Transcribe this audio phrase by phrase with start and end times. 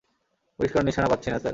[0.59, 1.49] পরিষ্কার নিশানা পাচ্ছি না, স্যার।